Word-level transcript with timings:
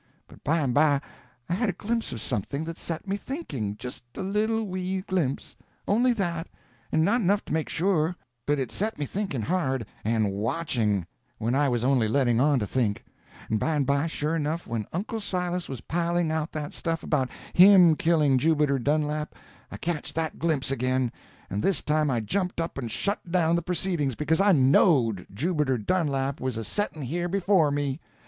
But 0.27 0.43
by 0.43 0.57
and 0.61 0.73
by 0.73 0.99
I 1.47 1.53
had 1.53 1.69
a 1.69 1.73
glimpse 1.73 2.11
of 2.11 2.21
something 2.21 2.63
that 2.63 2.79
set 2.79 3.07
me 3.07 3.17
thinking—just 3.17 4.03
a 4.15 4.23
little 4.23 4.65
wee 4.67 5.01
glimpse—only 5.01 6.13
that, 6.13 6.47
and 6.91 7.03
not 7.03 7.21
enough 7.21 7.45
to 7.45 7.53
make 7.53 7.69
sure; 7.69 8.15
but 8.47 8.57
it 8.57 8.71
set 8.71 8.97
me 8.97 9.05
thinking 9.05 9.43
hard—and 9.43 10.31
watching, 10.31 11.05
when 11.37 11.53
I 11.53 11.69
was 11.69 11.83
only 11.83 12.07
letting 12.07 12.39
on 12.39 12.57
to 12.57 12.65
think; 12.65 13.03
and 13.47 13.59
by 13.59 13.75
and 13.75 13.85
by, 13.85 14.07
sure 14.07 14.35
enough, 14.35 14.65
when 14.65 14.87
Uncle 14.91 15.19
Silas 15.19 15.69
was 15.69 15.81
piling 15.81 16.31
out 16.31 16.51
that 16.53 16.73
stuff 16.73 17.03
about 17.03 17.29
him 17.53 17.95
killing 17.95 18.39
Jubiter 18.39 18.79
Dunlap, 18.79 19.35
I 19.69 19.77
catched 19.77 20.15
that 20.15 20.39
glimpse 20.39 20.71
again, 20.71 21.11
and 21.47 21.61
this 21.61 21.83
time 21.83 22.09
I 22.09 22.21
jumped 22.21 22.59
up 22.59 22.79
and 22.79 22.89
shut 22.89 23.19
down 23.31 23.55
the 23.55 23.61
proceedings, 23.61 24.15
because 24.15 24.41
I 24.41 24.51
knowed 24.51 25.27
Jubiter 25.31 25.77
Dunlap 25.77 26.41
was 26.41 26.57
a 26.57 26.63
setting 26.63 27.03
here 27.03 27.29
before 27.29 27.69
me. 27.69 27.99